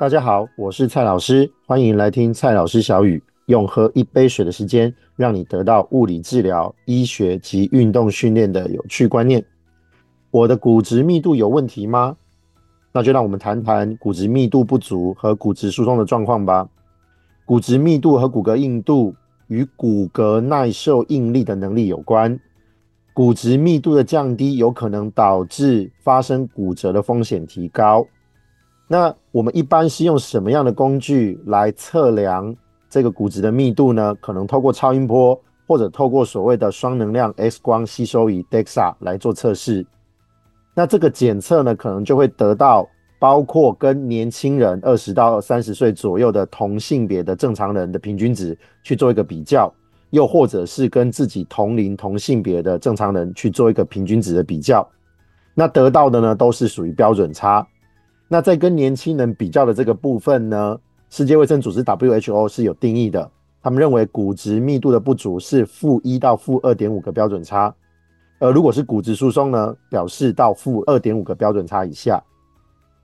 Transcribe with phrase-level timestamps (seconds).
[0.00, 9.44] 大家好，我是蔡老师，欢迎来听蔡老师小语，用喝一杯水的时间，让你得到物理治疗、医学及运动训练的有趣观念。
[10.30, 12.16] 我的骨质密度有问题吗？
[12.92, 16.68] 那就让我们谈谈骨质密度不足和骨质疏松的状况吧。
[17.44, 19.12] 骨质密度和骨骼硬度
[19.48, 22.38] 与骨骼耐受应力的能力有关。
[23.12, 28.06] 骨质密度的降低有可能导致发生骨折的风险提高。
[28.90, 32.56] 那我们一般是用什么样的工具来测量
[32.88, 34.14] 这个骨质的密度呢？
[34.14, 39.86] 可能透过超音波，或者透过所谓的双能量 X 光吸收仪 DEXA 来做测试。
[40.74, 42.88] 那这个检测呢，可能就会得到
[43.18, 49.70] 包括跟年轻人二十到三十岁左右的同性别的正常人的平均值去做一个比较，
[50.10, 54.88] 又或者是跟自己同龄同性别的正常人去做一个平均值的比较。
[55.52, 57.66] 那得到的呢，都是属于标准差。
[58.30, 63.30] 那在跟年轻人比较的这个部分呢，世界卫生组织 WHO 是有定义的，
[63.62, 67.74] 他们认为骨质密度的不足是负一到负二点五个标准差，
[68.38, 72.22] 而如果是骨质疏松呢，表示到负二点五个标准差以下。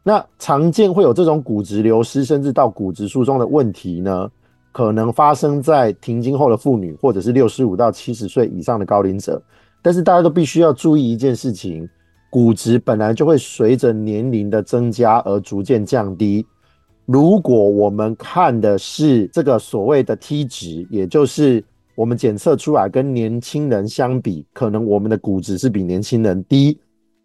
[0.03, 4.31] 那常见会有这种骨质流失甚至到骨质疏松的问题呢，
[4.73, 9.43] 可能发生在停经后的妇女或者是六十五到七十岁以上的高龄者，
[9.81, 11.89] 但是大家都必须要注意一件事情。
[12.35, 16.45] 骨质本来就会随着年龄的增加而逐渐降低。
[17.07, 21.63] 如果我们看的是这个所谓的 T 值，也就是
[21.95, 26.77] 我们检测出来跟年轻人相比，可能我们的骨质是比年轻人低。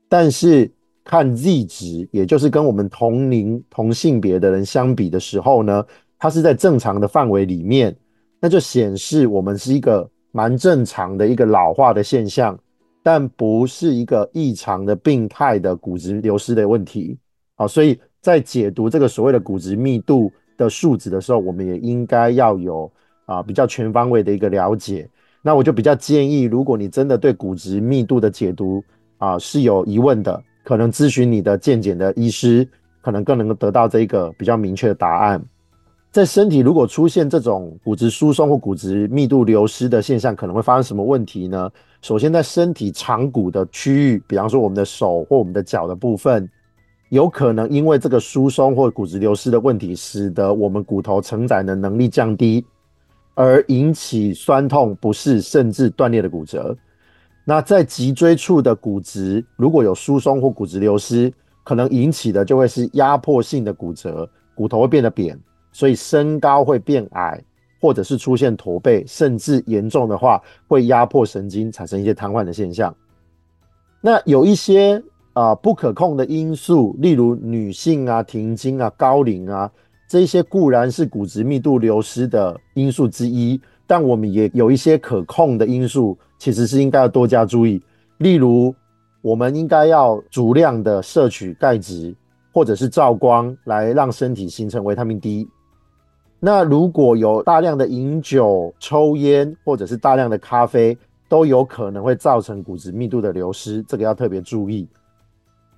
[0.08, 0.72] 但是
[1.04, 5.84] 看 Z 值，也就是跟我们同龄同性别的人相比的时候呢，
[6.20, 7.96] 它是在正常的范围里面，
[8.40, 12.56] 那就显示我们是一个蛮正常的一个老化的现象。
[13.02, 17.18] 但不是一个异常的病态的骨质流失的问题，
[17.56, 22.92] 好，所以在解读这个所谓的骨质密度的数值的时候，我们也应该要有
[23.26, 25.10] 啊比较全方位的一个了解。
[25.42, 28.84] 那我就比较建议，如果你真的对骨质密度的解读
[29.18, 32.68] 啊是有疑问的，可能咨询你的健检的医师，
[33.02, 35.42] 可能更能够得到这个比较明确的答案。
[36.12, 41.70] 在身体如果出现这种骨质疏松或骨质密度流失的现象，可能会发生什么问题呢？
[42.02, 46.50] 首先，在身体长骨的区域，比方说我们的手或我们的脚的部分，
[47.10, 52.66] 有可能因为这个疏松或骨质流失的问题，使得我们骨头承载的能力降低，
[53.36, 56.76] 而引起酸痛、不适甚至断裂的骨折。
[57.46, 61.32] 那在脊椎处的骨质如果有疏松或骨质流失，
[61.64, 65.40] 可能引起的就会是压迫性的骨折，骨头会变得扁。
[65.72, 67.42] 所以身高会变矮，
[67.82, 72.94] 或者是出现驼背，甚至严重的话会压迫神经，产生一些瘫痪的现象。
[74.02, 74.98] 那有一些
[75.34, 79.72] 啊、呃、不可控的因素，例如女性啊、停经啊、高龄啊，
[80.08, 87.82] 这些固然是骨质密度流失的因素之一，但我们也有一些可控的因素，其实是应该要多加注意。
[88.18, 88.74] 例如，
[89.22, 92.16] 我们应该要足量的摄取钙质，
[92.54, 95.48] 或者是照光，来让身体形成维他命 D。
[96.40, 104.88] 那如果有大量的饮酒、抽烟，或者是大量的咖啡，都有可能会造成骨质密度的流失，这个要特别注意。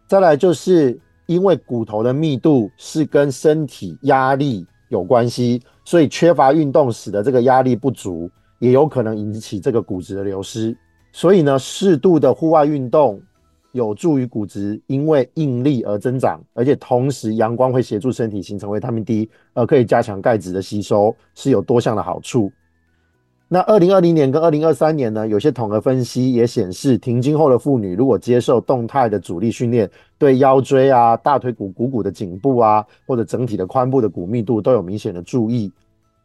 [0.07, 8.29] 再来就是因为骨头的密度是跟身体压力有关系，所以缺乏运动使得这个压力不足，
[8.59, 10.77] 也有可能引起这个骨质的流失。
[11.11, 13.19] 所以呢，适度的户外运动。
[13.73, 22.51] 有助于骨质因为应力而增长，而且同时阳光会协助身体形成维他命 D，而可以加强钙质的吸收，是有多项的好处。
[23.47, 35.69] 那二零二零年跟二零二三年呢，有些统合分析也显示，停经后的妇女如果接受动态的阻力训练，对腰椎啊、大腿骨、股骨的颈部啊，或者整体的髋部的骨密度都有明显的注意。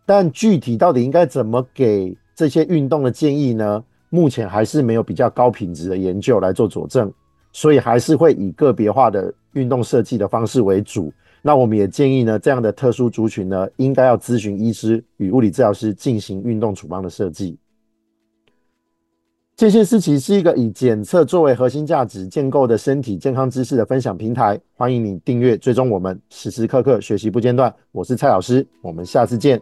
[0.05, 3.83] 但具体到底应该怎么给这些运动的建议呢？
[4.09, 7.12] 目前还是没有比较高品质的研究来做佐证。
[7.56, 11.11] 所以还是会以个别化的运动设计的方式为主。
[11.41, 17.56] 那我们也建议呢，这样的特殊族群呢，应该要咨询医师与物理治疗师进行运动处方的设计。
[19.56, 27.75] 健先思齐是一个以检测作为核心价值建构的身体健康知识的分享平台，欢迎你订阅追踪我们，时时刻刻学习不间断。
[27.91, 29.58] 我是蔡老师，我们下次见。